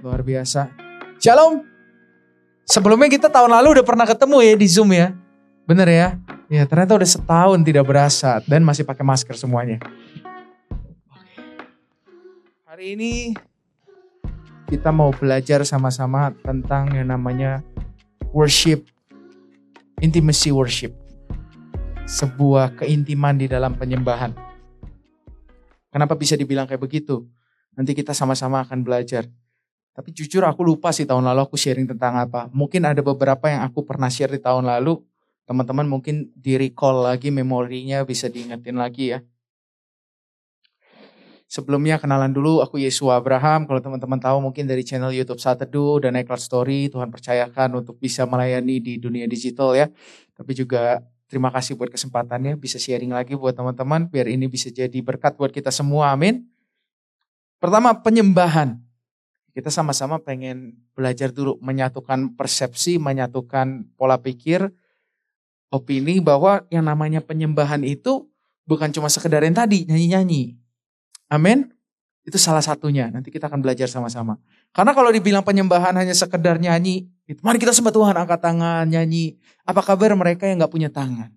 [0.00, 0.72] Luar biasa.
[1.20, 1.60] Shalom.
[2.64, 5.12] Sebelumnya kita tahun lalu udah pernah ketemu ya di Zoom ya.
[5.68, 6.08] Bener ya?
[6.48, 9.76] Ya ternyata udah setahun tidak berasa dan masih pakai masker semuanya.
[12.64, 13.36] Hari ini
[14.72, 17.60] kita mau belajar sama-sama tentang yang namanya
[18.32, 18.88] worship,
[20.00, 20.96] intimacy worship.
[22.08, 24.32] Sebuah keintiman di dalam penyembahan.
[25.92, 27.28] Kenapa bisa dibilang kayak begitu?
[27.76, 29.28] Nanti kita sama-sama akan belajar.
[29.90, 32.46] Tapi jujur aku lupa sih tahun lalu aku sharing tentang apa.
[32.54, 35.02] Mungkin ada beberapa yang aku pernah share di tahun lalu.
[35.50, 39.20] Teman-teman mungkin di recall lagi memorinya bisa diingetin lagi ya.
[41.50, 43.66] Sebelumnya kenalan dulu aku Yesus Abraham.
[43.66, 46.86] Kalau teman-teman tahu mungkin dari channel YouTube Satedu dan Eklat Story.
[46.86, 49.90] Tuhan percayakan untuk bisa melayani di dunia digital ya.
[50.38, 52.54] Tapi juga terima kasih buat kesempatannya.
[52.54, 54.06] Bisa sharing lagi buat teman-teman.
[54.06, 56.14] Biar ini bisa jadi berkat buat kita semua.
[56.14, 56.46] Amin.
[57.58, 58.78] Pertama penyembahan.
[59.50, 64.70] Kita sama-sama pengen belajar dulu menyatukan persepsi, menyatukan pola pikir,
[65.74, 68.30] opini bahwa yang namanya penyembahan itu
[68.66, 70.54] bukan cuma sekedar yang tadi nyanyi-nyanyi.
[71.26, 71.70] Amin.
[72.22, 73.10] Itu salah satunya.
[73.10, 74.38] Nanti kita akan belajar sama-sama.
[74.70, 79.34] Karena kalau dibilang penyembahan hanya sekedar nyanyi, itu mari kita sembah Tuhan angkat tangan nyanyi.
[79.66, 81.34] Apa kabar mereka yang nggak punya tangan?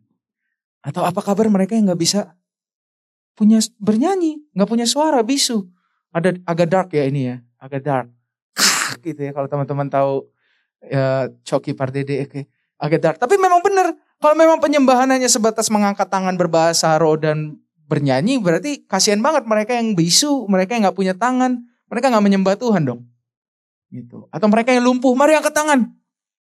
[0.85, 2.37] Atau apa kabar mereka yang nggak bisa
[3.33, 5.65] punya bernyanyi, nggak punya suara, bisu?
[6.13, 8.07] Ada agak dark ya ini ya agak dark.
[9.07, 10.27] gitu ya kalau teman-teman tahu
[10.83, 12.41] ya, Coki Pardede oke.
[12.75, 13.17] agak dark.
[13.23, 17.55] Tapi memang benar kalau memang penyembahan hanya sebatas mengangkat tangan berbahasa roh dan
[17.87, 22.55] bernyanyi berarti kasihan banget mereka yang bisu, mereka yang nggak punya tangan, mereka nggak menyembah
[22.59, 23.01] Tuhan dong.
[23.93, 24.27] Gitu.
[24.33, 25.85] Atau mereka yang lumpuh, mari angkat tangan.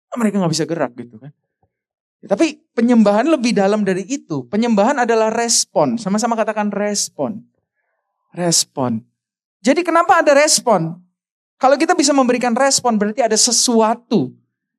[0.08, 1.32] Ah, mereka nggak bisa gerak gitu kan.
[2.18, 4.44] Ya, tapi penyembahan lebih dalam dari itu.
[4.50, 5.96] Penyembahan adalah respon.
[5.96, 7.46] Sama-sama katakan respon.
[8.34, 9.06] Respon.
[9.62, 10.98] Jadi kenapa ada respon?
[11.58, 14.30] Kalau kita bisa memberikan respon berarti ada sesuatu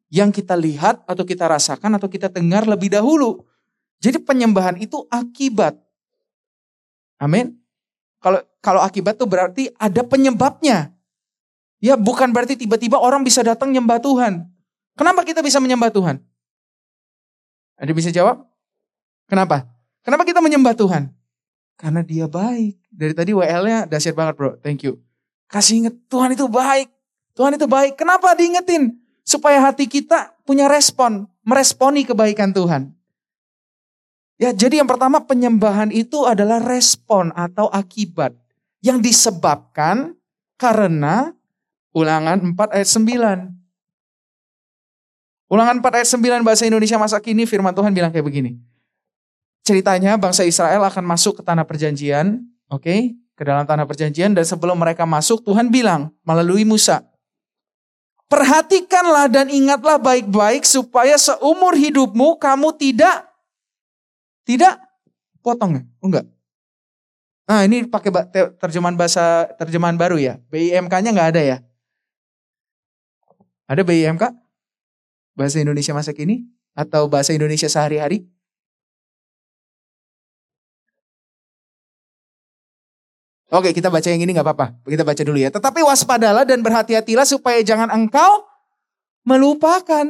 [0.07, 3.43] yang kita lihat atau kita rasakan atau kita dengar lebih dahulu.
[3.99, 5.75] Jadi penyembahan itu akibat.
[7.19, 7.59] Amin.
[8.23, 10.95] Kalau kalau akibat itu berarti ada penyebabnya.
[11.79, 14.47] Ya bukan berarti tiba-tiba orang bisa datang nyembah Tuhan.
[14.95, 16.19] Kenapa kita bisa menyembah Tuhan?
[17.79, 18.43] Ada bisa jawab?
[19.27, 19.67] Kenapa?
[20.03, 21.11] Kenapa kita menyembah Tuhan?
[21.79, 22.75] Karena dia baik.
[22.91, 24.59] Dari tadi WL-nya dahsyat banget bro.
[24.59, 24.99] Thank you.
[25.49, 26.93] Kasih inget, Tuhan itu baik.
[27.33, 27.97] Tuhan itu baik.
[27.97, 28.93] Kenapa diingetin?
[29.25, 31.25] Supaya hati kita punya respon.
[31.41, 32.93] Meresponi kebaikan Tuhan.
[34.39, 38.37] Ya, jadi yang pertama penyembahan itu adalah respon atau akibat.
[38.79, 40.15] Yang disebabkan
[40.55, 41.33] karena
[41.91, 43.51] ulangan 4 ayat 9.
[45.49, 48.55] Ulangan 4 ayat 9 bahasa Indonesia masa kini firman Tuhan bilang kayak begini.
[49.65, 52.85] Ceritanya bangsa Israel akan masuk ke tanah perjanjian, oke?
[52.85, 53.17] Okay?
[53.39, 57.07] Ke dalam tanah perjanjian dan sebelum mereka masuk Tuhan bilang melalui Musa,
[58.29, 63.25] Perhatikanlah dan ingatlah baik-baik supaya seumur hidupmu kamu tidak
[64.45, 64.77] tidak
[65.41, 65.83] potong ya?
[65.97, 66.25] Enggak.
[67.49, 68.13] Nah, ini pakai
[68.61, 70.37] terjemahan bahasa terjemahan baru ya.
[70.53, 71.57] BIMK-nya enggak ada ya?
[73.65, 74.29] Ada BIMK?
[75.33, 76.45] Bahasa Indonesia masa kini
[76.77, 78.29] atau bahasa Indonesia sehari-hari?
[83.49, 84.77] Oke, kita baca yang ini nggak apa-apa.
[84.85, 85.49] Kita baca dulu ya.
[85.49, 88.45] Tetapi waspadalah dan berhati-hatilah supaya jangan engkau
[89.25, 90.05] melupakan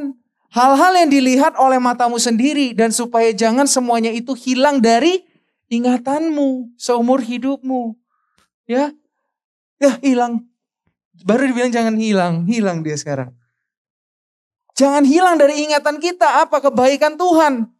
[0.52, 5.24] hal-hal yang dilihat oleh matamu sendiri dan supaya jangan semuanya itu hilang dari
[5.72, 7.96] ingatanmu seumur hidupmu.
[8.68, 8.92] Ya,
[9.80, 10.44] ya hilang.
[11.24, 13.32] Baru dibilang jangan hilang, hilang dia sekarang.
[14.76, 17.72] Jangan hilang dari ingatan kita apa kebaikan Tuhan.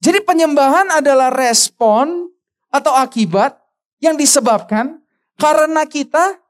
[0.00, 2.32] Jadi penyembahan adalah respon
[2.72, 3.59] atau akibat
[4.00, 5.04] yang disebabkan
[5.36, 6.40] karena kita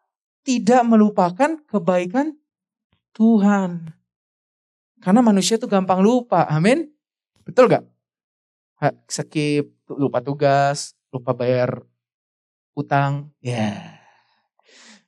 [0.47, 2.39] tidak melupakan kebaikan
[3.13, 3.93] Tuhan.
[5.03, 6.47] Karena manusia itu gampang lupa.
[6.49, 6.89] Amin.
[7.45, 7.85] Betul gak?
[9.11, 11.85] Skip, lupa tugas, lupa bayar
[12.73, 13.29] utang.
[13.45, 13.57] Ya.
[13.57, 13.79] Yeah.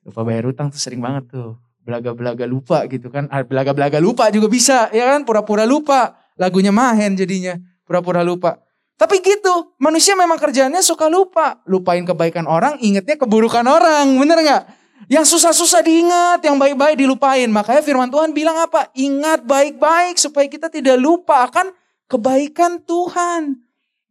[0.02, 1.56] Lupa bayar utang tuh sering banget tuh.
[1.82, 3.26] Belaga-belaga lupa gitu kan.
[3.30, 4.90] Ah, belaga-belaga lupa juga bisa.
[4.90, 5.26] Ya kan?
[5.26, 6.18] Pura-pura lupa.
[6.38, 7.58] Lagunya mahen jadinya.
[7.86, 8.60] Pura-pura lupa.
[9.02, 11.58] Tapi gitu, manusia memang kerjaannya suka lupa.
[11.66, 14.06] Lupain kebaikan orang, ingetnya keburukan orang.
[14.14, 14.62] Bener gak?
[15.10, 17.50] Yang susah-susah diingat, yang baik-baik dilupain.
[17.50, 18.94] Makanya firman Tuhan bilang apa?
[18.94, 21.74] Ingat baik-baik supaya kita tidak lupa akan
[22.06, 23.58] kebaikan Tuhan.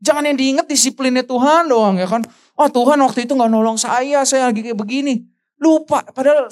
[0.03, 2.27] Jangan yang diingat disiplinnya Tuhan doang ya kan.
[2.59, 5.23] Oh Tuhan waktu itu gak nolong saya, saya lagi kayak begini.
[5.55, 6.51] Lupa, padahal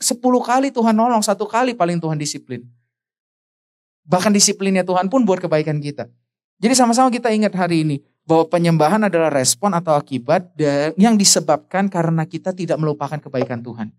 [0.00, 2.64] sepuluh kali Tuhan nolong, satu kali paling Tuhan disiplin.
[4.08, 6.08] Bahkan disiplinnya Tuhan pun buat kebaikan kita.
[6.64, 10.56] Jadi sama-sama kita ingat hari ini bahwa penyembahan adalah respon atau akibat
[10.96, 13.92] yang disebabkan karena kita tidak melupakan kebaikan Tuhan.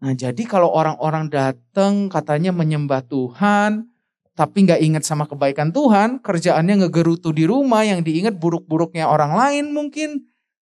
[0.00, 3.92] Nah jadi kalau orang-orang datang katanya menyembah Tuhan,
[4.32, 9.74] tapi nggak ingat sama kebaikan Tuhan, kerjaannya ngegerutu di rumah, yang diingat buruk-buruknya orang lain
[9.74, 10.24] mungkin,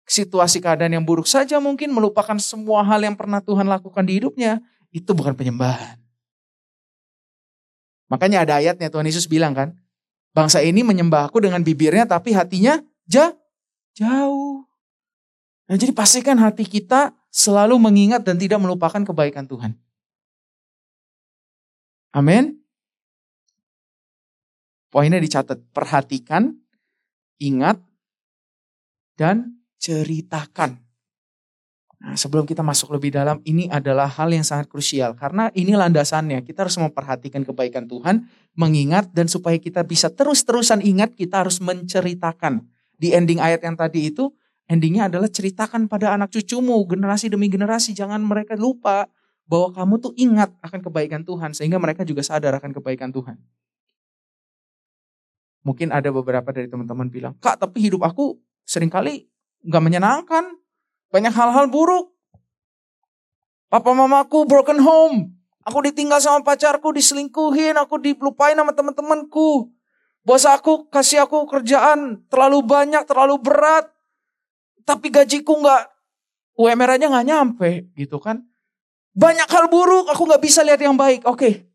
[0.09, 4.59] situasi keadaan yang buruk saja mungkin, melupakan semua hal yang pernah Tuhan lakukan di hidupnya,
[4.91, 6.01] itu bukan penyembahan.
[8.11, 9.77] Makanya ada ayatnya Tuhan Yesus bilang kan,
[10.31, 13.35] bangsa ini menyembahku dengan bibirnya tapi hatinya ja,
[13.95, 14.67] jauh.
[15.71, 19.79] Nah jadi pastikan hati kita selalu mengingat dan tidak melupakan kebaikan Tuhan.
[22.11, 22.59] Amin.
[24.91, 26.59] Poinnya dicatat, perhatikan,
[27.39, 27.79] ingat,
[29.15, 30.83] dan ceritakan.
[32.01, 35.13] Nah, sebelum kita masuk lebih dalam, ini adalah hal yang sangat krusial.
[35.13, 38.25] Karena ini landasannya, kita harus memperhatikan kebaikan Tuhan,
[38.57, 42.65] mengingat, dan supaya kita bisa terus-terusan ingat, kita harus menceritakan.
[42.97, 44.33] Di ending ayat yang tadi itu,
[44.71, 47.91] Endingnya adalah ceritakan pada anak cucumu, generasi demi generasi.
[47.91, 49.11] Jangan mereka lupa
[49.43, 51.51] bahwa kamu tuh ingat akan kebaikan Tuhan.
[51.51, 53.35] Sehingga mereka juga sadar akan kebaikan Tuhan.
[55.67, 59.27] Mungkin ada beberapa dari teman-teman bilang, Kak tapi hidup aku sering kali
[59.67, 60.55] gak menyenangkan.
[61.11, 62.15] Banyak hal-hal buruk.
[63.71, 65.35] Papa mamaku broken home.
[65.63, 69.71] Aku ditinggal sama pacarku, diselingkuhin, aku dilupain sama teman-temanku.
[70.25, 73.93] Bos aku kasih aku kerjaan terlalu banyak, terlalu berat
[74.85, 75.83] tapi gajiku nggak
[76.59, 78.43] UMR aja nggak nyampe gitu kan.
[79.15, 81.27] Banyak hal buruk, aku nggak bisa lihat yang baik.
[81.27, 81.67] Oke,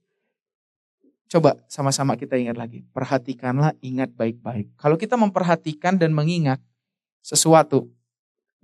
[1.28, 2.84] coba sama-sama kita ingat lagi.
[2.92, 4.76] Perhatikanlah, ingat baik-baik.
[4.76, 6.60] Kalau kita memperhatikan dan mengingat
[7.24, 7.92] sesuatu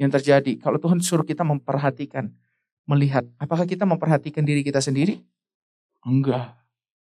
[0.02, 2.34] yang terjadi, kalau Tuhan suruh kita memperhatikan,
[2.90, 5.22] melihat, apakah kita memperhatikan diri kita sendiri?
[6.02, 6.58] Enggak.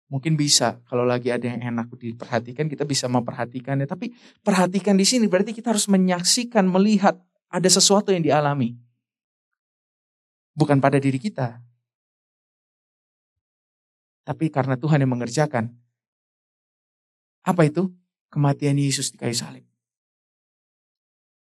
[0.09, 3.85] Mungkin bisa kalau lagi ada yang enak diperhatikan kita bisa memperhatikannya.
[3.85, 7.21] Tapi perhatikan di sini berarti kita harus menyaksikan, melihat
[7.53, 8.73] ada sesuatu yang dialami.
[10.57, 11.61] Bukan pada diri kita.
[14.25, 15.77] Tapi karena Tuhan yang mengerjakan.
[17.45, 17.93] Apa itu?
[18.33, 19.65] Kematian Yesus di kayu salib.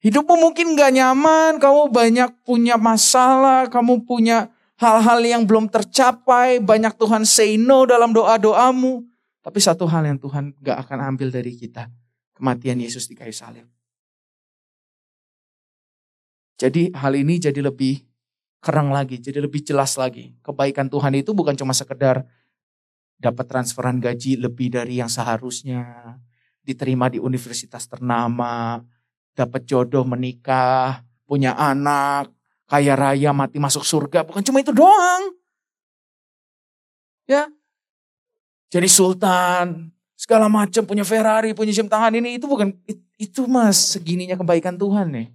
[0.02, 4.50] Hidupmu mungkin gak nyaman, kamu banyak punya masalah, kamu punya
[4.82, 9.06] hal-hal yang belum tercapai, banyak Tuhan say no dalam doa-doamu.
[9.46, 11.86] Tapi satu hal yang Tuhan gak akan ambil dari kita,
[12.34, 13.70] kematian Yesus di kayu salib.
[16.58, 18.02] Jadi hal ini jadi lebih
[18.62, 20.34] kerang lagi, jadi lebih jelas lagi.
[20.42, 22.26] Kebaikan Tuhan itu bukan cuma sekedar
[23.22, 26.18] dapat transferan gaji lebih dari yang seharusnya,
[26.66, 28.82] diterima di universitas ternama,
[29.36, 32.32] dapat jodoh menikah, punya anak,
[32.68, 34.28] kaya raya, mati masuk surga.
[34.28, 35.36] Bukan cuma itu doang.
[37.28, 37.48] Ya.
[38.72, 42.72] Jadi sultan, segala macam punya Ferrari, punya jam tangan ini itu bukan
[43.20, 45.28] itu mas segininya kebaikan Tuhan nih.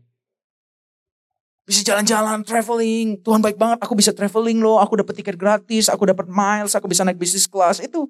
[1.66, 3.82] Bisa jalan-jalan, traveling, Tuhan baik banget.
[3.82, 7.50] Aku bisa traveling loh, aku dapat tiket gratis, aku dapat miles, aku bisa naik bisnis
[7.50, 7.82] kelas.
[7.82, 8.06] Itu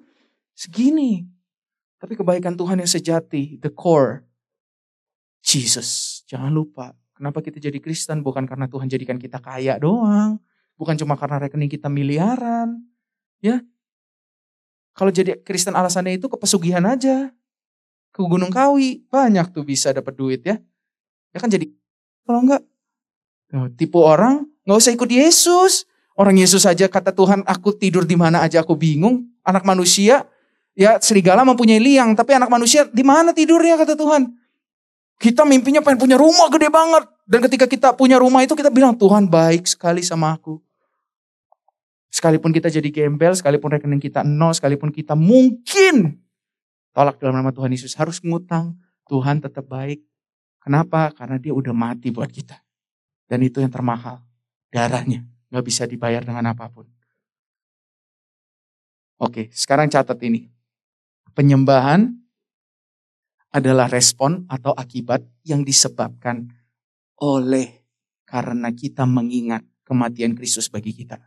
[0.53, 1.25] segini.
[1.97, 4.26] Tapi kebaikan Tuhan yang sejati, the core,
[5.47, 6.21] Jesus.
[6.27, 8.21] Jangan lupa, Kenapa kita jadi Kristen?
[8.21, 10.37] Bukan karena Tuhan jadikan kita kaya doang.
[10.77, 12.85] Bukan cuma karena rekening kita miliaran.
[13.41, 13.65] Ya.
[14.93, 17.33] Kalau jadi Kristen alasannya itu kepesugihan aja.
[18.13, 19.01] Ke Gunung Kawi.
[19.09, 20.61] Banyak tuh bisa dapat duit ya.
[21.33, 21.65] Ya kan jadi.
[22.21, 22.61] Kalau enggak.
[23.81, 25.89] Tipu orang nggak usah ikut Yesus.
[26.13, 29.25] Orang Yesus aja kata Tuhan aku tidur di mana aja aku bingung.
[29.41, 30.29] Anak manusia
[30.77, 32.13] ya serigala mempunyai liang.
[32.13, 34.29] Tapi anak manusia di mana tidurnya kata Tuhan.
[35.17, 37.09] Kita mimpinya pengen punya rumah gede banget.
[37.25, 40.61] Dan ketika kita punya rumah itu kita bilang Tuhan baik sekali sama aku.
[42.13, 46.21] Sekalipun kita jadi gembel, sekalipun rekening kita nol, sekalipun kita mungkin
[46.95, 48.77] tolak dalam nama Tuhan Yesus harus ngutang.
[49.09, 50.03] Tuhan tetap baik.
[50.61, 51.11] Kenapa?
[51.15, 52.59] Karena dia udah mati buat kita.
[53.27, 54.23] Dan itu yang termahal.
[54.71, 55.23] Darahnya.
[55.47, 56.87] Gak bisa dibayar dengan apa pun.
[59.17, 60.51] Oke, sekarang catat ini.
[61.33, 62.13] Penyembahan
[63.51, 66.51] adalah respon atau akibat yang disebabkan
[67.17, 67.87] oleh
[68.27, 71.17] karena kita mengingat kematian Kristus bagi kita.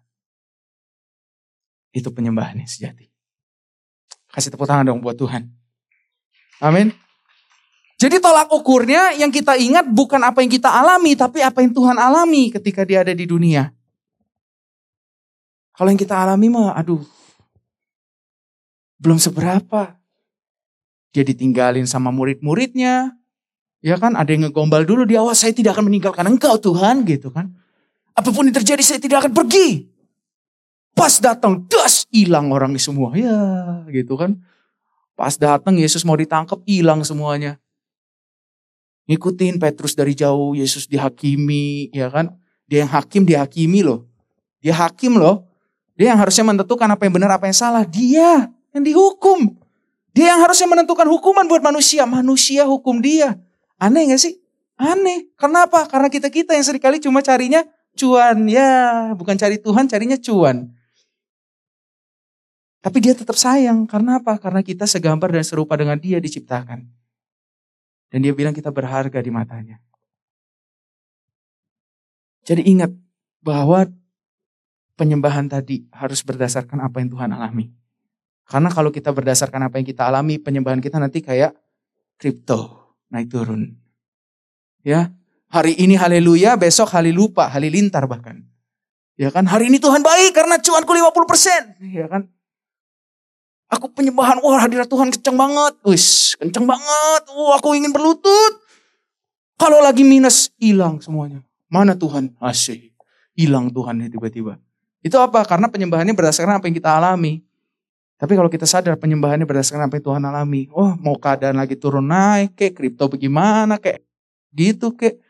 [1.91, 3.09] Itu penyembahan yang sejati.
[4.31, 5.49] Kasih tepuk tangan dong buat Tuhan.
[6.63, 6.95] Amin.
[8.01, 12.01] Jadi tolak ukurnya yang kita ingat bukan apa yang kita alami, tapi apa yang Tuhan
[12.01, 13.69] alami ketika dia ada di dunia.
[15.77, 17.05] Kalau yang kita alami mah, aduh,
[18.97, 20.00] belum seberapa.
[21.11, 23.15] Dia ditinggalin sama murid-muridnya.
[23.81, 27.33] Ya kan, ada yang ngegombal dulu di awal, saya tidak akan meninggalkan engkau Tuhan gitu
[27.33, 27.49] kan.
[28.13, 29.89] Apa pun yang terjadi saya tidak akan pergi.
[30.93, 33.17] Pas datang, das hilang orang semua.
[33.17, 33.41] Ya
[33.89, 34.37] gitu kan.
[35.17, 37.61] Pas datang Yesus mau ditangkap, hilang semuanya.
[39.09, 42.37] Ngikutin Petrus dari jauh, Yesus dihakimi, ya kan.
[42.71, 44.07] Dia yang hakim dihakimi loh.
[44.63, 45.45] Dia hakim loh.
[45.99, 47.85] Dia yang harusnya menentukan apa yang benar, apa yang salah.
[47.85, 49.60] Dia yang dihukum.
[50.11, 52.03] Dia yang harusnya menentukan hukuman buat manusia.
[52.05, 53.39] Manusia hukum dia.
[53.79, 54.35] Aneh gak sih?
[54.75, 55.31] Aneh.
[55.39, 55.87] Kenapa?
[55.87, 57.63] Karena kita-kita yang sering kali cuma carinya
[57.95, 58.49] cuan.
[58.51, 60.75] Ya, bukan cari Tuhan, carinya cuan.
[62.81, 63.87] Tapi dia tetap sayang.
[63.87, 64.41] Karena apa?
[64.41, 66.89] Karena kita segambar dan serupa dengan dia diciptakan.
[68.11, 69.79] Dan dia bilang kita berharga di matanya.
[72.43, 72.91] Jadi ingat
[73.45, 73.87] bahwa
[74.99, 77.80] penyembahan tadi harus berdasarkan apa yang Tuhan alami.
[78.51, 81.55] Karena kalau kita berdasarkan apa yang kita alami, penyembahan kita nanti kayak
[82.19, 83.79] kripto, naik turun.
[84.83, 85.15] Ya,
[85.47, 88.43] hari ini haleluya, besok halilupa, halilintar bahkan.
[89.15, 91.79] Ya kan, hari ini Tuhan baik karena cuanku 50%.
[91.95, 92.27] Ya kan,
[93.71, 95.79] Aku penyembahan, wah hadirat Tuhan kenceng banget.
[95.87, 97.23] Wis, kenceng banget.
[97.31, 98.59] Wah, aku ingin berlutut.
[99.55, 101.39] Kalau lagi minus, hilang semuanya.
[101.71, 102.35] Mana Tuhan?
[102.43, 102.91] Asih.
[103.39, 104.59] Hilang Tuhan tiba-tiba.
[105.07, 105.47] Itu apa?
[105.47, 107.47] Karena penyembahannya berdasarkan apa yang kita alami.
[108.21, 110.69] Tapi kalau kita sadar penyembahannya berdasarkan apa yang Tuhan alami.
[110.77, 114.05] Oh mau keadaan lagi turun naik kayak kripto bagaimana kayak
[114.53, 115.25] gitu kayak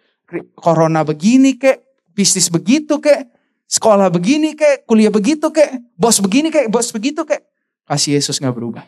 [0.58, 3.30] corona begini kayak bisnis begitu kayak
[3.70, 7.46] sekolah begini kayak kuliah begitu kayak bos begini kayak bos begitu kayak
[7.86, 8.82] kasih Yesus nggak berubah.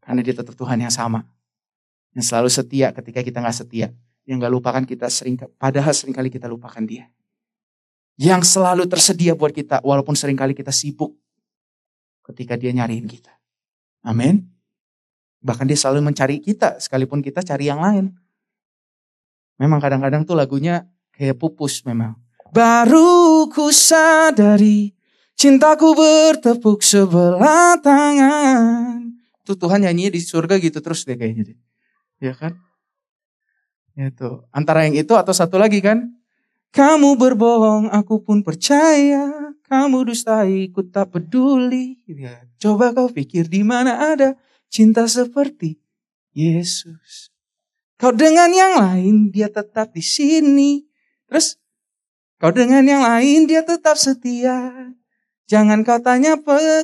[0.00, 1.20] Karena dia tetap Tuhan yang sama.
[2.16, 3.92] Yang selalu setia ketika kita nggak setia.
[4.24, 7.12] Yang nggak lupakan kita sering, padahal sering kali kita lupakan dia.
[8.16, 11.12] Yang selalu tersedia buat kita walaupun sering kali kita sibuk
[12.24, 13.30] ketika dia nyariin kita.
[14.04, 14.48] Amin.
[15.44, 18.16] Bahkan dia selalu mencari kita sekalipun kita cari yang lain.
[19.60, 22.16] Memang kadang-kadang tuh lagunya kayak pupus memang.
[22.50, 24.94] Baru ku sadari
[25.34, 29.18] Cintaku bertepuk sebelah tangan.
[29.42, 31.58] Tuh Tuhan nyanyi di surga gitu terus deh kayaknya deh.
[32.22, 32.54] Ya kan?
[33.98, 34.46] Itu.
[34.54, 36.14] Antara yang itu atau satu lagi kan?
[36.74, 39.54] Kamu berbohong, aku pun percaya.
[39.70, 42.02] Kamu dustai, ku tak peduli.
[42.10, 44.34] Ya, coba kau pikir di mana ada
[44.66, 45.78] cinta seperti
[46.34, 47.30] Yesus.
[47.94, 50.82] Kau dengan yang lain, dia tetap di sini.
[51.30, 51.54] Terus,
[52.42, 54.90] kau dengan yang lain, dia tetap setia.
[55.46, 56.34] Jangan kau tanya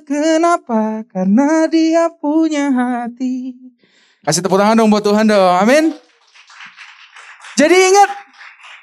[0.06, 3.58] kenapa, karena dia punya hati.
[4.22, 5.90] Kasih tepuk tangan dong buat Tuhan dong, amin.
[7.58, 8.10] Jadi ingat,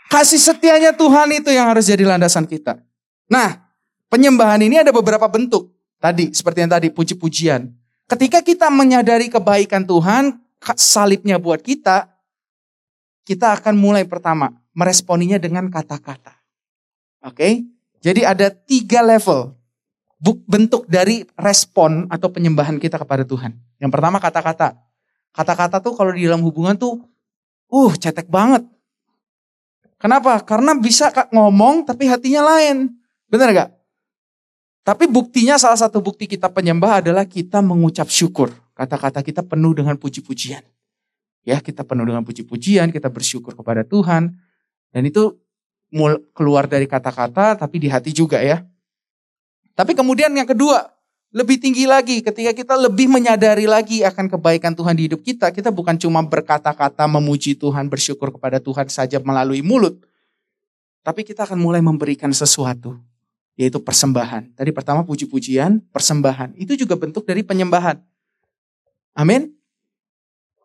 [0.07, 2.79] kasih setianya Tuhan itu yang harus jadi landasan kita.
[3.27, 3.59] Nah,
[4.07, 5.71] penyembahan ini ada beberapa bentuk.
[5.97, 7.67] Tadi, seperti yang tadi, puji-pujian.
[8.07, 10.39] Ketika kita menyadari kebaikan Tuhan,
[10.77, 12.07] salibnya buat kita,
[13.27, 16.39] kita akan mulai pertama, meresponinya dengan kata-kata.
[17.27, 17.67] Oke?
[17.99, 19.57] Jadi ada tiga level
[20.47, 23.53] bentuk dari respon atau penyembahan kita kepada Tuhan.
[23.77, 24.77] Yang pertama kata-kata.
[25.33, 27.05] Kata-kata tuh kalau di dalam hubungan tuh,
[27.69, 28.65] uh cetek banget.
[29.97, 30.37] Kenapa?
[30.45, 32.93] Karena bisa kak ngomong tapi hatinya lain.
[33.27, 33.69] Benar gak?
[34.87, 38.53] Tapi buktinya salah satu bukti kita penyembah adalah kita mengucap syukur.
[38.77, 40.63] Kata-kata kita penuh dengan puji-pujian.
[41.43, 44.31] Ya, kita penuh dengan puji-pujian, kita bersyukur kepada Tuhan.
[44.93, 45.35] Dan itu
[46.31, 48.63] keluar dari kata-kata tapi di hati juga ya.
[49.75, 50.96] Tapi kemudian yang kedua,
[51.35, 55.51] lebih tinggi lagi ketika kita lebih menyadari lagi akan kebaikan Tuhan di hidup kita.
[55.51, 59.99] Kita bukan cuma berkata-kata memuji Tuhan, bersyukur kepada Tuhan saja melalui mulut.
[61.03, 62.95] Tapi kita akan mulai memberikan sesuatu,
[63.59, 64.55] yaitu persembahan.
[64.55, 66.55] Tadi pertama puji-pujian, persembahan.
[66.59, 67.99] Itu juga bentuk dari penyembahan.
[69.15, 69.51] Amin.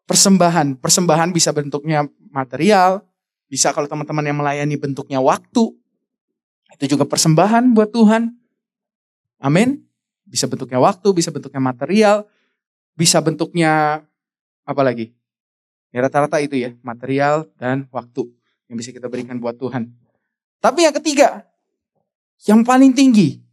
[0.06, 3.06] Persembahan, persembahan bisa bentuknya material,
[3.46, 5.74] bisa kalau teman-teman yang melayani bentuknya waktu.
[6.74, 8.34] Itu juga persembahan buat Tuhan.
[9.42, 9.91] Amin.
[10.32, 12.24] Bisa bentuknya waktu, bisa bentuknya material,
[12.96, 14.00] bisa bentuknya
[14.64, 15.12] apa lagi?
[15.92, 18.32] Ya rata-rata itu ya, material dan waktu
[18.72, 19.92] yang bisa kita berikan buat Tuhan.
[20.56, 21.44] Tapi yang ketiga,
[22.48, 23.44] yang paling tinggi,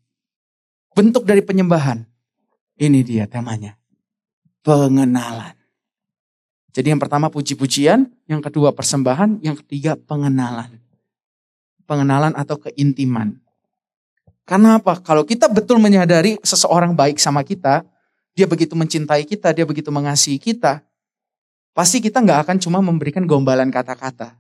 [0.95, 2.07] bentuk dari penyembahan.
[2.79, 3.75] Ini dia temanya.
[4.63, 5.59] Pengenalan.
[6.71, 10.79] Jadi yang pertama puji-pujian, yang kedua persembahan, yang ketiga pengenalan.
[11.83, 13.35] Pengenalan atau keintiman.
[14.49, 14.97] Karena apa?
[14.97, 17.85] Kalau kita betul menyadari seseorang baik sama kita,
[18.33, 20.81] dia begitu mencintai kita, dia begitu mengasihi kita,
[21.77, 24.33] pasti kita nggak akan cuma memberikan gombalan kata-kata.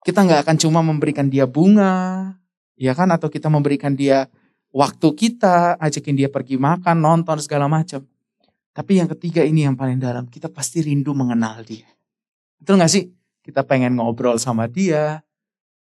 [0.00, 2.32] Kita nggak akan cuma memberikan dia bunga,
[2.80, 3.12] ya kan?
[3.12, 4.24] Atau kita memberikan dia
[4.72, 8.00] waktu kita, ajakin dia pergi makan, nonton, segala macam.
[8.72, 11.84] Tapi yang ketiga ini yang paling dalam, kita pasti rindu mengenal dia.
[12.56, 13.04] Betul nggak sih?
[13.44, 15.20] Kita pengen ngobrol sama dia,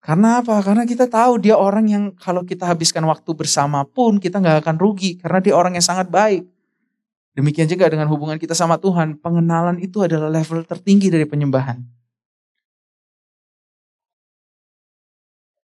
[0.06, 0.62] karena apa?
[0.62, 4.78] Karena kita tahu dia orang yang kalau kita habiskan waktu bersama pun kita nggak akan
[4.78, 5.18] rugi.
[5.18, 6.46] Karena dia orang yang sangat baik.
[7.34, 9.18] Demikian juga dengan hubungan kita sama Tuhan.
[9.18, 11.82] Pengenalan itu adalah level tertinggi dari penyembahan.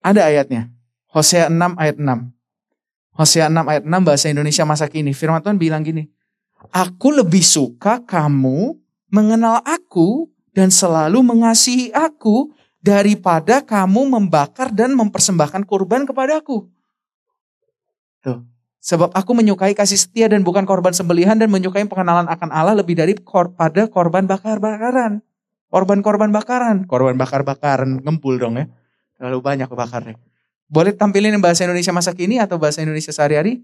[0.05, 0.69] Ada ayatnya.
[1.09, 3.17] Hosea 6 ayat 6.
[3.17, 5.17] Hosea 6 ayat 6 bahasa Indonesia masa kini.
[5.17, 6.05] Firman Tuhan bilang gini.
[6.69, 8.77] Aku lebih suka kamu
[9.09, 16.69] mengenal aku dan selalu mengasihi aku daripada kamu membakar dan mempersembahkan kurban kepadaku.
[18.21, 18.43] Tuh.
[18.77, 22.95] Sebab aku menyukai kasih setia dan bukan korban sembelihan dan menyukai pengenalan akan Allah lebih
[22.95, 25.19] dari kor pada korban bakar-bakaran.
[25.67, 26.87] Korban-korban bakaran.
[26.87, 27.99] Korban bakar-bakaran.
[27.99, 28.71] Ngempul dong ya.
[29.19, 30.15] Terlalu banyak bakarnya.
[30.71, 33.63] Boleh tampilin bahasa Indonesia masa kini atau bahasa Indonesia sehari-hari?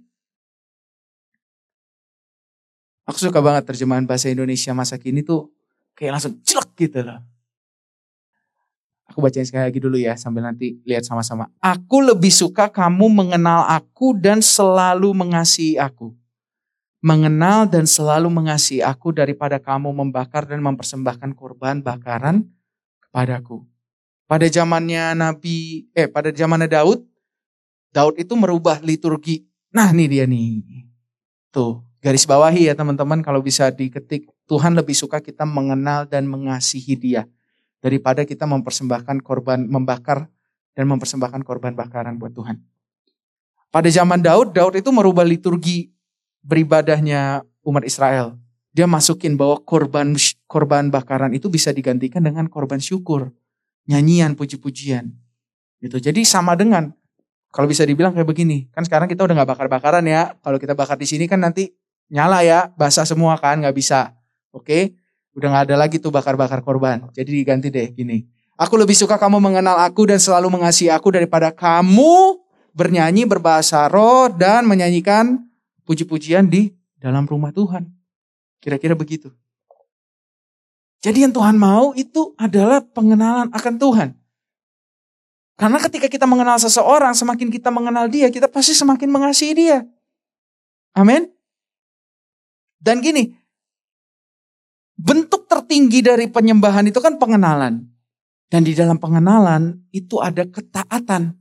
[3.03, 5.51] Aku suka banget terjemahan bahasa Indonesia masa kini tuh
[5.95, 7.19] kayak langsung celek gitu loh.
[9.13, 11.45] Aku bacain sekali lagi dulu ya sambil nanti lihat sama-sama.
[11.61, 16.17] Aku lebih suka kamu mengenal aku dan selalu mengasihi aku.
[16.97, 22.41] Mengenal dan selalu mengasihi aku daripada kamu membakar dan mempersembahkan korban bakaran
[23.05, 23.61] kepadaku.
[24.25, 27.05] Pada zamannya Nabi, eh pada zamannya Daud,
[27.93, 29.45] Daud itu merubah liturgi.
[29.69, 30.89] Nah ini dia nih.
[31.53, 34.25] Tuh, garis bawahi ya teman-teman kalau bisa diketik.
[34.49, 37.29] Tuhan lebih suka kita mengenal dan mengasihi dia
[37.83, 40.31] daripada kita mempersembahkan korban membakar
[40.71, 42.63] dan mempersembahkan korban bakaran buat Tuhan.
[43.67, 45.91] Pada zaman Daud, Daud itu merubah liturgi
[46.39, 48.39] beribadahnya umat Israel.
[48.71, 50.15] Dia masukin bahwa korban
[50.47, 53.29] korban bakaran itu bisa digantikan dengan korban syukur,
[53.85, 55.13] nyanyian, puji-pujian.
[55.83, 55.99] Gitu.
[55.99, 56.95] Jadi sama dengan
[57.53, 60.33] kalau bisa dibilang kayak begini, kan sekarang kita udah nggak bakar-bakaran ya.
[60.41, 61.69] Kalau kita bakar di sini kan nanti
[62.09, 64.17] nyala ya, basah semua kan, nggak bisa.
[64.49, 64.97] Oke,
[65.33, 67.09] Udah gak ada lagi tuh bakar-bakar korban.
[67.13, 68.25] Jadi diganti deh gini.
[68.53, 72.37] Aku lebih suka kamu mengenal aku dan selalu mengasihi aku daripada kamu
[72.73, 75.41] bernyanyi berbahasa roh dan menyanyikan
[75.89, 76.69] puji-pujian di
[77.01, 77.89] dalam rumah Tuhan.
[78.61, 79.33] Kira-kira begitu.
[81.03, 84.09] Jadi yang Tuhan mau itu adalah pengenalan akan Tuhan.
[85.59, 89.85] Karena ketika kita mengenal seseorang, semakin kita mengenal dia, kita pasti semakin mengasihi dia.
[90.95, 91.29] Amin.
[92.79, 93.35] Dan gini,
[95.03, 97.83] bentuk tertinggi dari penyembahan itu kan pengenalan.
[98.47, 101.35] Dan di dalam pengenalan itu ada ketaatan.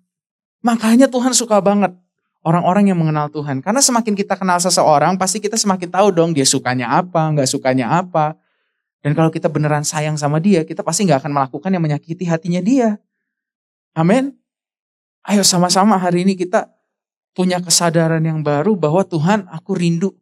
[0.64, 1.94] Makanya Tuhan suka banget
[2.42, 3.62] orang-orang yang mengenal Tuhan.
[3.62, 8.02] Karena semakin kita kenal seseorang, pasti kita semakin tahu dong dia sukanya apa, nggak sukanya
[8.02, 8.34] apa.
[9.02, 12.62] Dan kalau kita beneran sayang sama dia, kita pasti nggak akan melakukan yang menyakiti hatinya
[12.64, 12.98] dia.
[13.92, 14.34] Amin.
[15.22, 16.70] Ayo sama-sama hari ini kita
[17.36, 20.16] punya kesadaran yang baru bahwa Tuhan aku rindu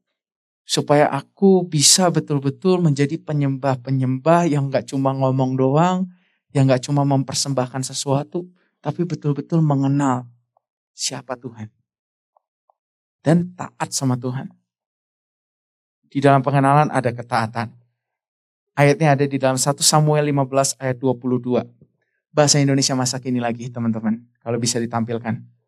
[0.64, 6.07] supaya aku bisa betul-betul menjadi penyembah-penyembah yang gak cuma ngomong doang,
[6.55, 8.46] yang gak cuma mempersembahkan sesuatu,
[8.79, 10.31] tapi betul-betul mengenal
[10.94, 11.68] siapa Tuhan.
[13.20, 14.49] Dan taat sama Tuhan.
[16.11, 17.70] Di dalam pengenalan ada ketaatan.
[18.75, 21.62] Ayatnya ada di dalam 1 Samuel 15 ayat 22.
[22.33, 24.25] Bahasa Indonesia masa kini lagi teman-teman.
[24.40, 25.60] Kalau bisa ditampilkan.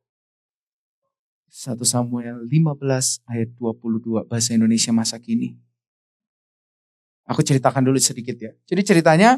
[1.53, 5.53] 1 Samuel 15 ayat 22 bahasa Indonesia masa kini.
[7.29, 8.57] Aku ceritakan dulu sedikit ya.
[8.65, 9.37] Jadi ceritanya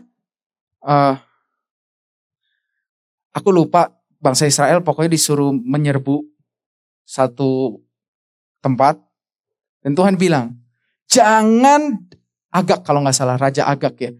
[0.86, 1.18] uh,
[3.34, 3.90] aku lupa
[4.22, 6.22] bangsa Israel pokoknya disuruh menyerbu
[7.02, 7.82] satu
[8.62, 8.96] tempat
[9.82, 10.54] dan Tuhan bilang
[11.10, 11.98] jangan
[12.48, 14.14] agak kalau nggak salah raja agak ya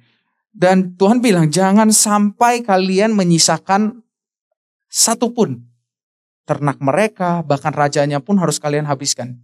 [0.52, 4.04] dan Tuhan bilang jangan sampai kalian menyisakan
[4.90, 5.64] satupun
[6.44, 9.40] ternak mereka, bahkan rajanya pun harus kalian habiskan.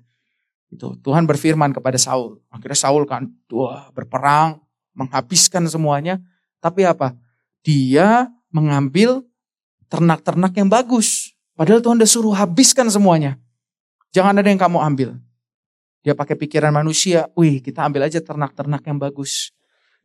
[0.71, 2.39] Itu Tuhan berfirman kepada Saul.
[2.53, 4.63] Akhirnya Saul kan wah, berperang,
[4.95, 6.23] menghabiskan semuanya.
[6.63, 7.17] Tapi apa?
[7.67, 9.25] Dia mengambil
[9.91, 11.35] ternak-ternak yang bagus.
[11.59, 13.37] Padahal Tuhan udah suruh habiskan semuanya.
[14.15, 15.11] Jangan ada yang kamu ambil.
[16.01, 19.53] Dia pakai pikiran manusia, wih kita ambil aja ternak-ternak yang bagus.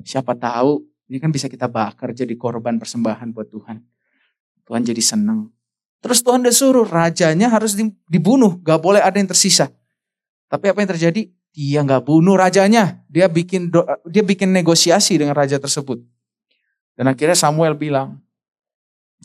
[0.03, 3.79] Siapa tahu ini kan bisa kita bakar jadi korban persembahan buat Tuhan.
[4.65, 5.53] Tuhan jadi senang.
[6.05, 7.73] Terus Tuhan udah suruh rajanya harus
[8.05, 9.73] dibunuh, gak boleh ada yang tersisa.
[10.45, 11.33] Tapi apa yang terjadi?
[11.49, 13.73] Dia gak bunuh rajanya, dia bikin
[14.05, 15.97] dia bikin negosiasi dengan raja tersebut.
[16.93, 18.21] Dan akhirnya Samuel bilang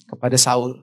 [0.09, 0.81] kepada Saul,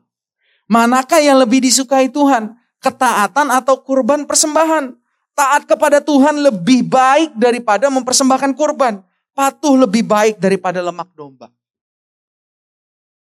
[0.70, 2.54] manakah yang lebih disukai Tuhan?
[2.78, 4.94] Ketaatan atau kurban persembahan?
[5.34, 9.02] Taat kepada Tuhan lebih baik daripada mempersembahkan kurban.
[9.34, 11.50] Patuh lebih baik daripada lemak domba.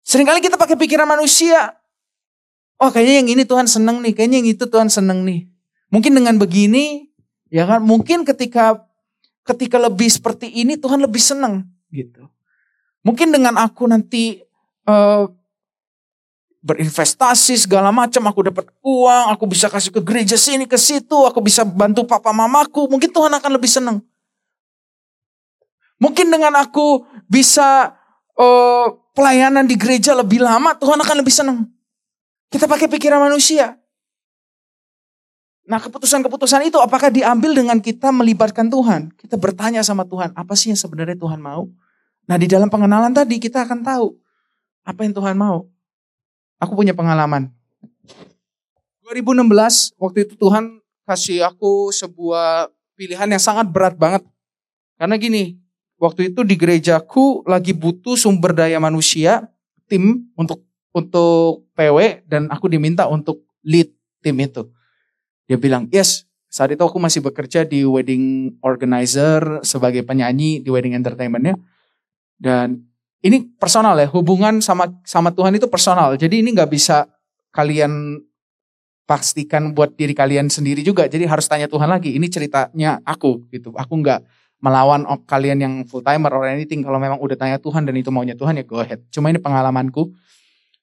[0.01, 1.77] Seringkali kita pakai pikiran manusia.
[2.75, 5.47] Oh kayaknya yang ini Tuhan seneng nih, kayaknya yang itu Tuhan seneng nih.
[5.93, 7.07] Mungkin dengan begini,
[7.47, 7.79] ya kan?
[7.79, 8.83] Mungkin ketika
[9.45, 12.27] ketika lebih seperti ini Tuhan lebih seneng gitu.
[13.05, 14.41] Mungkin dengan aku nanti
[14.89, 15.29] uh,
[16.65, 21.37] berinvestasi segala macam, aku dapat uang, aku bisa kasih ke gereja sini ke situ, aku
[21.45, 24.01] bisa bantu papa mamaku, mungkin Tuhan akan lebih seneng.
[26.01, 27.93] Mungkin dengan aku bisa
[28.33, 31.69] uh, pelayanan di gereja lebih lama, Tuhan akan lebih senang.
[32.49, 33.77] Kita pakai pikiran manusia.
[35.65, 39.09] Nah keputusan-keputusan itu apakah diambil dengan kita melibatkan Tuhan?
[39.17, 41.65] Kita bertanya sama Tuhan, apa sih yang sebenarnya Tuhan mau?
[42.29, 44.13] Nah di dalam pengenalan tadi kita akan tahu
[44.85, 45.65] apa yang Tuhan mau.
[46.61, 47.49] Aku punya pengalaman.
[49.05, 54.25] 2016 waktu itu Tuhan kasih aku sebuah pilihan yang sangat berat banget.
[54.97, 55.57] Karena gini,
[56.01, 59.45] waktu itu di gerejaku lagi butuh sumber daya manusia,
[59.85, 63.91] tim untuk untuk PW dan aku diminta untuk lead
[64.23, 64.63] tim itu.
[65.45, 70.95] Dia bilang, yes, saat itu aku masih bekerja di wedding organizer sebagai penyanyi di wedding
[70.95, 71.59] entertainmentnya.
[72.39, 72.87] Dan
[73.19, 76.15] ini personal ya, hubungan sama sama Tuhan itu personal.
[76.15, 77.11] Jadi ini nggak bisa
[77.51, 78.23] kalian
[79.03, 81.05] pastikan buat diri kalian sendiri juga.
[81.11, 82.15] Jadi harus tanya Tuhan lagi.
[82.15, 83.75] Ini ceritanya aku gitu.
[83.75, 84.23] Aku nggak
[84.63, 86.81] melawan kalian yang full timer or anything.
[86.81, 89.03] Kalau memang udah tanya Tuhan dan itu maunya Tuhan ya go ahead.
[89.13, 90.09] Cuma ini pengalamanku.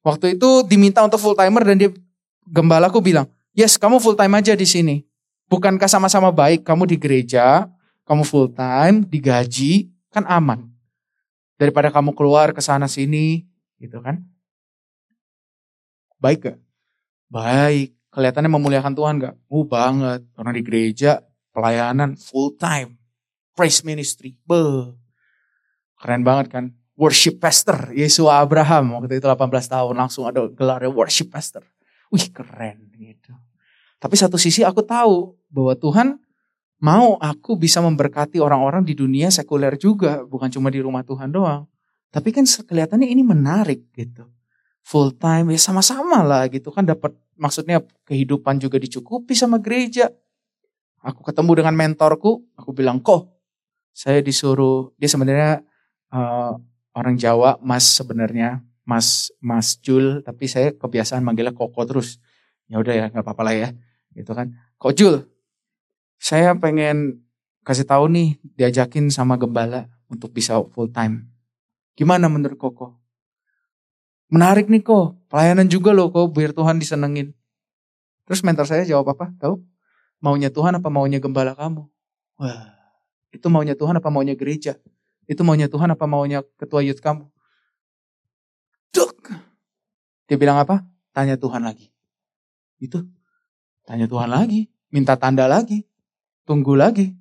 [0.03, 1.91] Waktu itu diminta untuk full timer dan dia
[2.47, 5.07] gembalaku bilang, Yes, kamu full time aja di sini.
[5.47, 7.71] Bukankah sama-sama baik kamu di gereja,
[8.09, 10.67] kamu full time, digaji, kan aman.
[11.61, 13.47] Daripada kamu keluar ke sana sini,
[13.79, 14.25] gitu kan?
[16.19, 16.59] Baik gak?
[17.31, 17.95] Baik.
[18.12, 19.35] Kelihatannya memuliakan Tuhan gak?
[19.53, 20.27] Oh banget.
[20.35, 22.97] Orang di gereja, pelayanan full time.
[23.53, 24.41] Praise ministry.
[24.49, 24.97] Be.
[26.01, 26.65] Keren banget kan?
[27.03, 27.91] Worship pastor.
[27.91, 29.03] Yesua Abraham.
[29.03, 31.67] Waktu itu 18 tahun langsung ada gelarnya worship pastor
[32.12, 33.33] wih keren gitu.
[33.97, 36.09] Tapi satu sisi aku tahu bahwa Tuhan
[36.85, 41.65] mau aku bisa memberkati orang-orang di dunia sekuler juga, bukan cuma di rumah Tuhan doang.
[42.12, 44.29] Tapi kan kelihatannya ini menarik gitu.
[44.85, 50.12] Full time ya sama-sama lah gitu kan dapat maksudnya kehidupan juga dicukupi sama gereja.
[51.03, 53.31] Aku ketemu dengan mentorku, aku bilang, "Kok
[53.95, 55.62] saya disuruh dia sebenarnya
[56.11, 56.59] uh,
[56.92, 62.18] orang Jawa, Mas sebenarnya Mas Mas Jul, tapi saya kebiasaan manggilnya Koko terus.
[62.66, 63.68] Ya udah ya, nggak apa-apa lah ya,
[64.16, 64.52] gitu kan.
[64.81, 65.14] Kok Jul,
[66.16, 67.22] saya pengen
[67.62, 71.28] kasih tahu nih, diajakin sama gembala untuk bisa full time.
[71.94, 73.02] Gimana menurut Koko?
[74.33, 77.37] Menarik nih kok, pelayanan juga loh kok, biar Tuhan disenengin.
[78.24, 79.28] Terus mentor saya jawab apa?
[79.37, 79.61] Tahu?
[80.24, 81.85] Maunya Tuhan apa maunya gembala kamu?
[82.40, 82.72] Wah,
[83.28, 84.81] itu maunya Tuhan apa maunya gereja?
[85.33, 87.25] Itu maunya Tuhan apa maunya ketua youth kamu?
[90.29, 90.81] Dia bilang apa?
[91.12, 91.92] Tanya Tuhan lagi.
[92.81, 93.05] Itu.
[93.85, 94.68] Tanya Tuhan lagi.
[94.92, 95.85] Minta tanda lagi.
[96.49, 97.12] Tunggu lagi.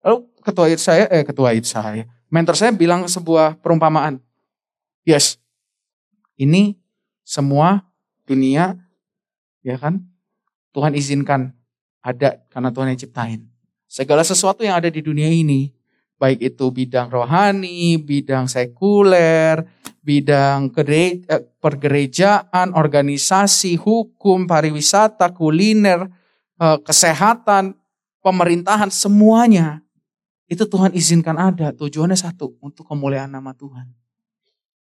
[0.00, 4.16] Lalu ketua IT saya, eh ketua IT saya, mentor saya bilang sebuah perumpamaan.
[5.04, 5.36] Yes,
[6.40, 6.80] ini
[7.20, 7.84] semua
[8.24, 8.80] dunia,
[9.60, 10.00] ya kan,
[10.72, 11.52] Tuhan izinkan
[12.00, 13.49] ada karena Tuhan yang ciptain.
[13.90, 15.74] Segala sesuatu yang ada di dunia ini
[16.20, 19.66] baik itu bidang rohani, bidang sekuler,
[20.04, 26.06] bidang eh, pergerejaan, organisasi, hukum, pariwisata, kuliner,
[26.60, 27.74] eh, kesehatan,
[28.22, 29.82] pemerintahan, semuanya
[30.46, 31.74] itu Tuhan izinkan ada.
[31.74, 33.90] Tujuannya satu, untuk kemuliaan nama Tuhan.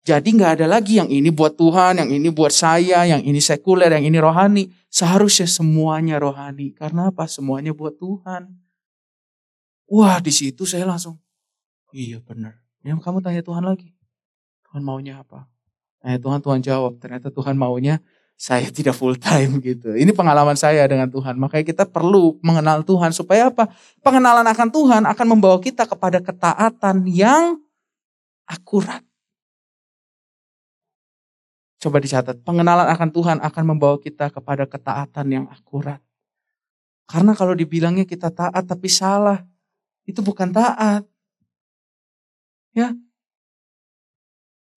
[0.08, 3.92] Jadi nggak ada lagi yang ini buat Tuhan, yang ini buat saya, yang ini sekuler,
[3.92, 4.72] yang ini rohani.
[4.88, 6.72] Seharusnya semuanya rohani.
[6.72, 7.28] Karena apa?
[7.28, 8.67] Semuanya buat Tuhan.
[9.88, 11.16] Wah di situ saya langsung,
[11.96, 12.60] Iya benar.
[12.84, 13.96] Ya kamu tanya Tuhan lagi.
[14.68, 15.48] Tuhan maunya apa?
[16.04, 17.00] Tanya Tuhan, Tuhan jawab.
[17.00, 18.04] Ternyata Tuhan maunya
[18.38, 19.98] saya tidak full time gitu.
[19.98, 21.40] Ini pengalaman saya dengan Tuhan.
[21.42, 23.72] Makanya kita perlu mengenal Tuhan supaya apa?
[24.06, 27.58] Pengenalan akan Tuhan akan membawa kita kepada ketaatan yang
[28.46, 29.02] akurat.
[31.78, 36.02] Coba dicatat, pengenalan akan Tuhan akan membawa kita kepada ketaatan yang akurat.
[37.06, 39.46] Karena kalau dibilangnya kita taat tapi salah,
[40.08, 41.04] itu bukan taat.
[42.72, 42.96] Ya.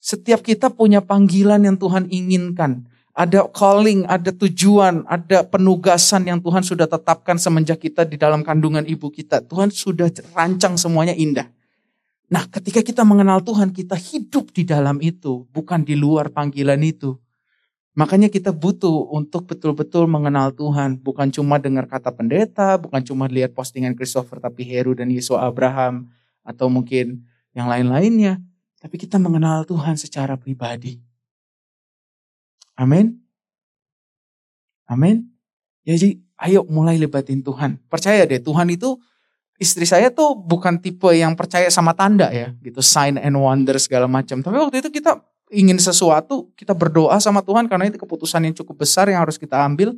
[0.02, 2.90] Setiap kita punya panggilan yang Tuhan inginkan.
[3.14, 8.82] Ada calling, ada tujuan, ada penugasan yang Tuhan sudah tetapkan semenjak kita di dalam kandungan
[8.86, 9.44] ibu kita.
[9.44, 11.46] Tuhan sudah rancang semuanya indah.
[12.30, 17.18] Nah ketika kita mengenal Tuhan, kita hidup di dalam itu, bukan di luar panggilan itu.
[17.98, 20.98] Makanya kita butuh untuk betul-betul mengenal Tuhan.
[21.02, 26.06] Bukan cuma dengar kata pendeta, bukan cuma lihat postingan Christopher tapi Heru dan Yesus Abraham.
[26.46, 28.38] Atau mungkin yang lain-lainnya.
[28.80, 31.02] Tapi kita mengenal Tuhan secara pribadi.
[32.78, 33.20] Amin.
[34.88, 35.28] Amin.
[35.84, 37.76] Ya, jadi ayo mulai lebatin Tuhan.
[37.92, 38.96] Percaya deh Tuhan itu
[39.60, 44.08] istri saya tuh bukan tipe yang percaya sama tanda ya gitu sign and wonder segala
[44.08, 44.40] macam.
[44.40, 48.86] Tapi waktu itu kita ingin sesuatu, kita berdoa sama Tuhan karena itu keputusan yang cukup
[48.86, 49.92] besar yang harus kita ambil.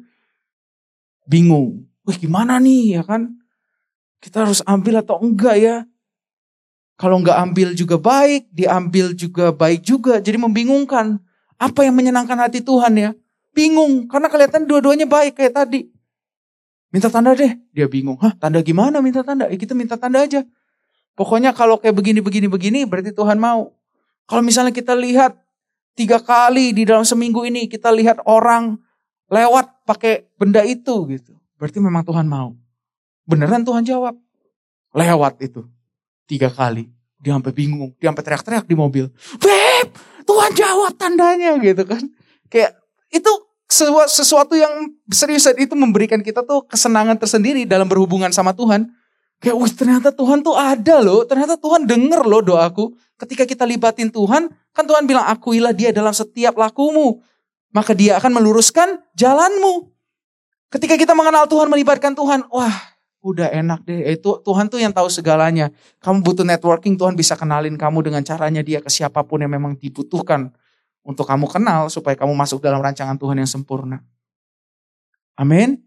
[1.28, 1.86] Bingung.
[2.02, 3.30] Wih gimana nih ya kan?
[4.18, 5.76] Kita harus ambil atau enggak ya?
[6.98, 10.18] Kalau nggak ambil juga baik, diambil juga baik juga.
[10.18, 11.20] Jadi membingungkan.
[11.62, 13.10] Apa yang menyenangkan hati Tuhan ya?
[13.52, 15.88] bingung karena kelihatan dua-duanya baik kayak tadi.
[16.92, 18.20] Minta tanda deh, dia bingung.
[18.20, 19.48] Hah, tanda gimana minta tanda?
[19.48, 20.44] Ya kita minta tanda aja.
[21.16, 23.72] Pokoknya kalau kayak begini, begini, begini berarti Tuhan mau.
[24.26, 25.36] Kalau misalnya kita lihat
[25.92, 28.80] tiga kali di dalam seminggu ini kita lihat orang
[29.28, 31.32] lewat pakai benda itu gitu.
[31.56, 32.56] Berarti memang Tuhan mau.
[33.24, 34.18] Beneran Tuhan jawab.
[34.92, 35.64] Lewat itu.
[36.26, 36.90] Tiga kali.
[37.22, 37.94] Dia sampai bingung.
[38.02, 39.06] Dia sampai teriak-teriak di mobil.
[39.38, 39.88] Beb,
[40.26, 42.02] Tuhan jawab tandanya gitu kan.
[42.50, 42.76] Kayak
[43.14, 43.30] itu
[44.10, 48.90] sesuatu yang serius itu memberikan kita tuh kesenangan tersendiri dalam berhubungan sama Tuhan.
[49.42, 51.26] Kayak, wih ternyata Tuhan tuh ada loh.
[51.26, 52.94] Ternyata Tuhan denger loh doaku.
[53.18, 57.18] Ketika kita libatin Tuhan, kan Tuhan bilang, akuilah dia dalam setiap lakumu.
[57.74, 59.90] Maka dia akan meluruskan jalanmu.
[60.70, 64.14] Ketika kita mengenal Tuhan, melibatkan Tuhan, wah udah enak deh.
[64.14, 65.74] Itu Tuhan tuh yang tahu segalanya.
[65.98, 69.74] Kamu butuh networking, Tuhan bisa kenalin kamu dengan caranya dia ke siapa pun yang memang
[69.74, 70.54] dibutuhkan
[71.02, 74.02] untuk kamu kenal supaya kamu masuk dalam rancangan Tuhan yang sempurna.
[75.34, 75.82] Amin.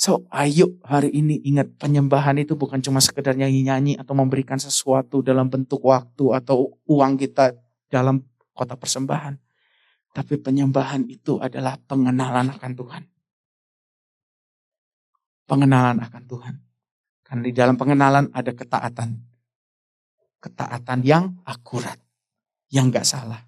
[0.00, 5.52] So, ayo hari ini ingat penyembahan itu bukan cuma sekedar nyanyi-nyanyi atau memberikan sesuatu dalam
[5.52, 7.52] bentuk waktu atau uang kita
[7.92, 8.24] dalam
[8.56, 9.36] kota persembahan.
[10.16, 13.02] Tapi penyembahan itu adalah pengenalan akan Tuhan.
[15.44, 16.54] Pengenalan akan Tuhan.
[17.20, 19.20] Karena di dalam pengenalan ada ketaatan.
[20.40, 22.00] Ketaatan yang akurat.
[22.72, 23.44] Yang gak salah.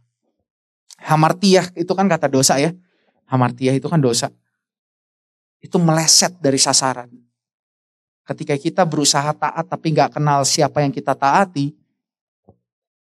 [1.01, 2.77] Hamartiah itu kan kata dosa ya.
[3.25, 4.29] Hamartiah itu kan dosa.
[5.63, 7.09] Itu meleset dari sasaran.
[8.27, 11.75] Ketika kita berusaha taat tapi nggak kenal siapa yang kita taati.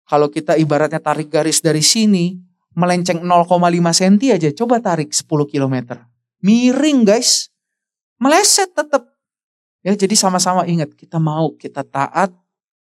[0.08, 2.34] Kalau kita ibaratnya tarik garis dari sini,
[2.74, 3.50] melenceng 0,5
[3.94, 6.00] cm aja, coba tarik 10 km.
[6.42, 7.50] Miring guys.
[8.18, 9.04] Meleset tetap.
[9.86, 12.34] Ya, jadi sama-sama ingat, kita mau kita taat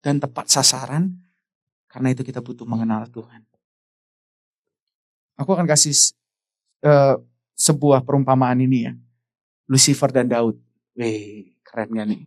[0.00, 1.12] dan tepat sasaran.
[1.88, 3.42] Karena itu kita butuh mengenal Tuhan.
[5.40, 5.94] Aku akan kasih
[6.84, 7.16] uh,
[7.56, 8.92] sebuah perumpamaan ini ya.
[9.68, 10.56] Lucifer dan Daud.
[10.96, 12.24] Wih, keren gak nih?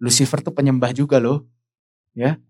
[0.00, 1.46] Lucifer tuh penyembah juga loh.
[2.16, 2.40] Ya.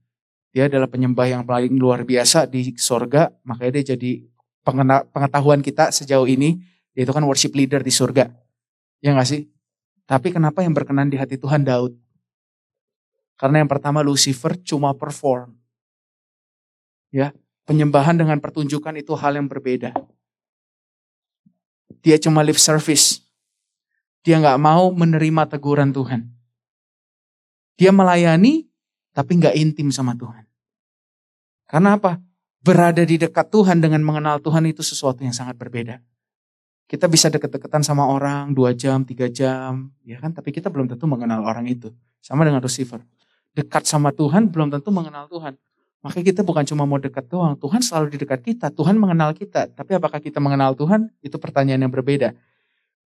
[0.50, 3.30] Dia adalah penyembah yang paling luar biasa di sorga.
[3.42, 4.22] Makanya dia jadi
[5.12, 6.62] pengetahuan kita sejauh ini.
[6.94, 8.30] Dia itu kan worship leader di surga.
[9.02, 9.50] Ya gak sih?
[10.06, 11.94] Tapi kenapa yang berkenan di hati Tuhan Daud?
[13.34, 15.54] Karena yang pertama Lucifer cuma perform.
[17.10, 17.34] Ya,
[17.70, 19.94] Penyembahan dengan pertunjukan itu hal yang berbeda.
[22.02, 23.22] Dia cuma lip service.
[24.20, 26.28] Dia nggak mau menerima teguran Tuhan.
[27.80, 28.68] Dia melayani,
[29.16, 30.44] tapi nggak intim sama Tuhan.
[31.64, 32.20] Karena apa?
[32.60, 36.04] Berada di dekat Tuhan dengan mengenal Tuhan itu sesuatu yang sangat berbeda.
[36.84, 40.34] Kita bisa deket-deketan sama orang dua jam, tiga jam, ya kan?
[40.34, 41.88] Tapi kita belum tentu mengenal orang itu.
[42.20, 43.00] Sama dengan receiver.
[43.56, 45.56] Dekat sama Tuhan belum tentu mengenal Tuhan.
[46.00, 49.68] Maka kita bukan cuma mau dekat doang, Tuhan selalu di dekat kita, Tuhan mengenal kita.
[49.72, 51.12] Tapi apakah kita mengenal Tuhan?
[51.20, 52.32] Itu pertanyaan yang berbeda.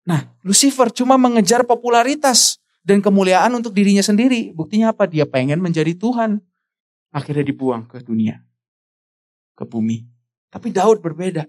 [0.02, 4.50] Nah, Lucifer cuma mengejar popularitas dan kemuliaan untuk dirinya sendiri.
[4.52, 5.06] Buktinya apa?
[5.06, 6.42] Dia pengen menjadi Tuhan.
[7.12, 8.42] Akhirnya dibuang ke dunia,
[9.54, 10.08] ke bumi.
[10.50, 11.46] Tapi Daud berbeda.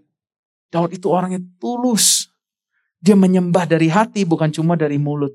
[0.69, 2.29] Daud itu orangnya tulus.
[3.03, 5.35] Dia menyembah dari hati, bukan cuma dari mulut.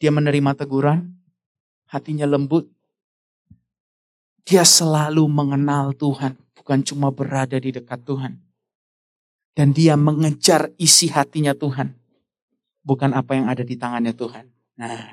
[0.00, 1.12] Dia menerima teguran,
[1.86, 2.66] hatinya lembut,
[4.48, 8.49] dia selalu mengenal Tuhan, bukan cuma berada di dekat Tuhan.
[9.60, 11.92] Dan dia mengejar isi hatinya Tuhan,
[12.80, 14.48] bukan apa yang ada di tangannya Tuhan.
[14.80, 15.12] Nah,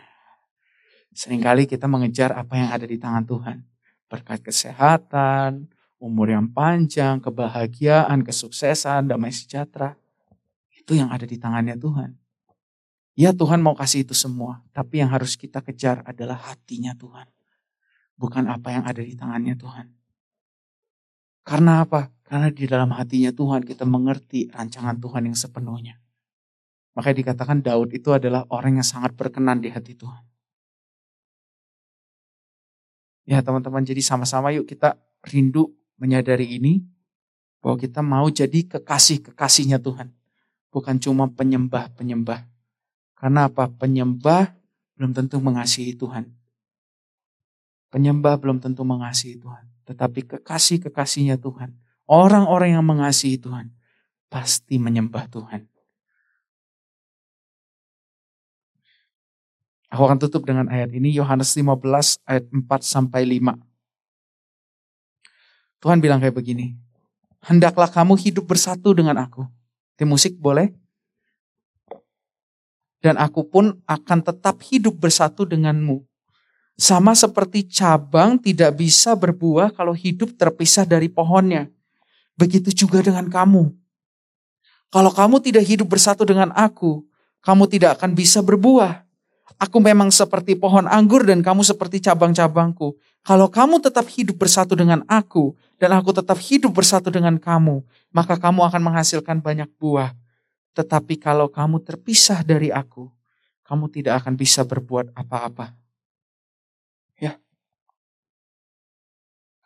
[1.11, 3.67] sering kali kita mengejar apa yang ada di tangan Tuhan.
[4.07, 5.67] Berkat kesehatan,
[5.99, 9.99] umur yang panjang, kebahagiaan, kesuksesan, damai sejahtera.
[10.71, 12.15] Itu yang ada di tangannya Tuhan.
[13.19, 17.27] Ya Tuhan mau kasih itu semua, tapi yang harus kita kejar adalah hatinya Tuhan
[18.17, 19.87] bukan apa yang ada di tangannya Tuhan.
[21.45, 22.09] Karena apa?
[22.27, 25.95] Karena di dalam hatinya Tuhan kita mengerti rancangan Tuhan yang sepenuhnya.
[26.99, 30.27] Makanya dikatakan Daud itu adalah orang yang sangat berkenan di hati Tuhan.
[33.23, 36.83] Ya teman-teman, jadi sama-sama yuk kita rindu menyadari ini.
[37.63, 40.11] Bahwa kita mau jadi kekasih-kekasihnya Tuhan.
[40.71, 42.43] Bukan cuma penyembah-penyembah.
[43.17, 43.71] Karena apa?
[43.71, 44.53] Penyembah
[44.99, 46.27] belum tentu mengasihi Tuhan.
[47.89, 49.63] Penyembah belum tentu mengasihi Tuhan.
[49.89, 51.86] Tetapi kekasih-kekasihnya Tuhan.
[52.07, 53.69] Orang-orang yang mengasihi Tuhan.
[54.31, 55.67] Pasti menyembah Tuhan.
[59.91, 61.15] Aku akan tutup dengan ayat ini.
[61.15, 63.55] Yohanes 15 ayat 4 sampai 5.
[65.79, 66.75] Tuhan bilang kayak begini.
[67.43, 69.47] Hendaklah kamu hidup bersatu dengan aku.
[69.95, 70.75] Tim musik boleh?
[72.99, 76.03] Dan aku pun akan tetap hidup bersatu denganmu.
[76.77, 81.71] Sama seperti cabang tidak bisa berbuah kalau hidup terpisah dari pohonnya.
[82.37, 83.73] Begitu juga dengan kamu.
[84.87, 87.03] Kalau kamu tidak hidup bersatu dengan aku,
[87.43, 89.03] kamu tidak akan bisa berbuah.
[89.57, 92.93] Aku memang seperti pohon anggur dan kamu seperti cabang-cabangku.
[93.25, 97.81] Kalau kamu tetap hidup bersatu dengan aku dan aku tetap hidup bersatu dengan kamu,
[98.13, 100.13] maka kamu akan menghasilkan banyak buah.
[100.77, 103.09] Tetapi kalau kamu terpisah dari aku,
[103.65, 105.73] kamu tidak akan bisa berbuat apa-apa.
[107.17, 107.41] Ya.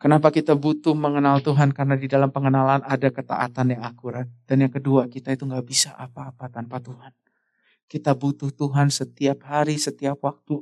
[0.02, 1.70] Kenapa kita butuh mengenal Tuhan?
[1.70, 4.26] Karena di dalam pengenalan ada ketaatan yang akurat.
[4.50, 7.14] Dan yang kedua, kita itu nggak bisa apa-apa tanpa Tuhan.
[7.86, 10.58] Kita butuh Tuhan setiap hari, setiap waktu.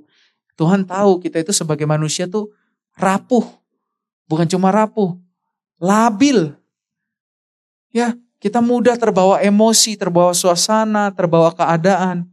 [0.60, 2.52] Tuhan tahu kita itu sebagai manusia tuh
[3.00, 3.48] rapuh.
[4.28, 5.16] Bukan cuma rapuh,
[5.80, 6.52] labil.
[7.96, 8.12] Ya,
[8.44, 12.28] kita mudah terbawa emosi, terbawa suasana, terbawa keadaan.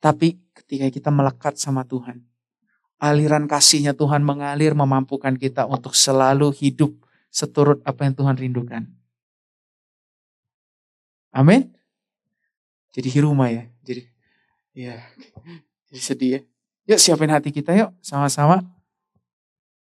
[0.00, 2.24] Tapi ketika kita melekat sama Tuhan,
[3.02, 6.94] aliran kasihnya Tuhan mengalir memampukan kita untuk selalu hidup
[7.34, 8.86] seturut apa yang Tuhan rindukan.
[11.34, 11.74] Amin.
[12.94, 13.66] Jadi hiruma ya.
[13.82, 14.06] Jadi
[14.76, 15.02] ya
[15.90, 16.40] jadi sedih ya.
[16.94, 18.62] Yuk siapin hati kita yuk sama-sama.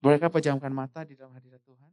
[0.03, 1.84] Bolehkah pejamkan mata di dalam hadirat Tuhan?